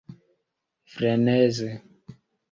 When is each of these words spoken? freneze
freneze 0.93 1.69